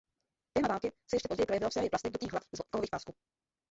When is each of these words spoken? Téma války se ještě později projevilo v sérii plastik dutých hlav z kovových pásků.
Téma 0.53 0.67
války 0.67 0.91
se 1.09 1.15
ještě 1.15 1.27
později 1.27 1.45
projevilo 1.45 1.69
v 1.69 1.73
sérii 1.73 1.89
plastik 1.89 2.11
dutých 2.13 2.31
hlav 2.31 2.43
z 2.55 2.61
kovových 2.71 2.89
pásků. 2.91 3.13